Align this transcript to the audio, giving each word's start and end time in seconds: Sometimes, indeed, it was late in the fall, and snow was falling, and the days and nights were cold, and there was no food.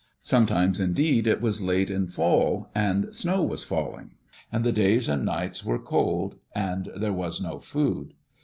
Sometimes, 0.23 0.79
indeed, 0.79 1.27
it 1.27 1.41
was 1.41 1.61
late 1.61 1.91
in 1.91 2.07
the 2.07 2.11
fall, 2.11 2.71
and 2.73 3.13
snow 3.15 3.43
was 3.43 3.63
falling, 3.63 4.15
and 4.51 4.63
the 4.63 4.71
days 4.71 5.07
and 5.07 5.23
nights 5.23 5.63
were 5.63 5.77
cold, 5.77 6.37
and 6.55 6.91
there 6.95 7.13
was 7.13 7.39
no 7.39 7.59
food. 7.59 8.15